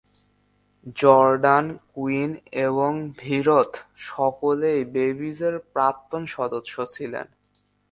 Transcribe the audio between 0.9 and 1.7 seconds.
Jordan,